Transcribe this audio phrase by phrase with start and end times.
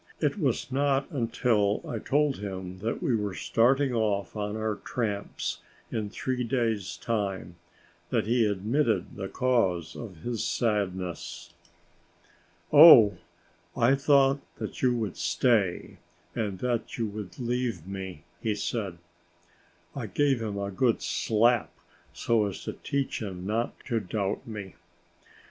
[0.19, 5.59] It was not until I told him that we were starting off on our tramps
[5.91, 7.55] in three days' time,
[8.09, 11.53] that he admitted the cause of his sadness.
[12.73, 13.19] "Oh,
[13.77, 15.99] I thought that you would stay
[16.35, 18.97] and that you would leave me," he said.
[19.95, 21.71] I gave him a good slap,
[22.11, 24.73] so as to teach him not to doubt me.